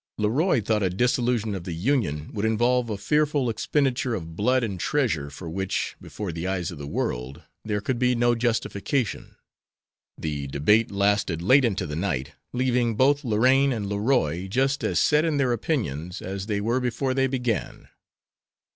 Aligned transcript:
Leroy 0.17 0.59
thought 0.63 0.81
a 0.81 0.89
dissolution 0.89 1.53
of 1.53 1.63
the 1.63 1.73
Union 1.75 2.31
would 2.33 2.43
involve 2.43 2.89
a 2.89 2.97
fearful 2.97 3.51
expenditure 3.51 4.15
of 4.15 4.35
blood 4.35 4.63
and 4.63 4.79
treasure 4.79 5.29
for 5.29 5.47
which, 5.47 5.95
before 6.01 6.31
the 6.31 6.47
eyes 6.47 6.71
of 6.71 6.79
the 6.79 6.87
world, 6.87 7.43
there 7.63 7.81
could 7.81 7.99
be 7.99 8.15
no 8.15 8.33
justification. 8.33 9.35
The 10.17 10.47
debate 10.47 10.89
lasted 10.89 11.43
late 11.43 11.63
into 11.63 11.85
the 11.85 11.95
night, 11.95 12.31
leaving 12.51 12.95
both 12.95 13.23
Lorraine 13.23 13.71
and 13.71 13.85
Leroy 13.87 14.47
just 14.47 14.83
as 14.83 14.97
set 14.97 15.23
in 15.23 15.37
their 15.37 15.51
opinions 15.53 16.19
as 16.19 16.47
they 16.47 16.61
were 16.61 16.79
before 16.79 17.13
they 17.13 17.27
began. 17.27 17.87